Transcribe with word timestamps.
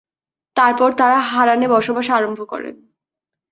তারপর 0.55 0.89
তারা 0.93 1.17
হারানে 1.29 1.67
বসবাস 1.67 2.07
আরম্ভ 2.09 2.39
করেন। 2.45 2.75